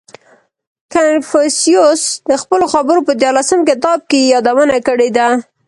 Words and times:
•کنفوسیوس 0.93 2.01
د 2.29 2.31
خپلو 2.41 2.65
خبرو 2.73 3.05
په 3.07 3.13
دیارلسم 3.21 3.59
کتاب 3.69 3.99
کې 4.09 4.19
یې 4.23 4.31
یادونه 4.33 4.77
کړې 4.87 5.09
ده. 5.17 5.27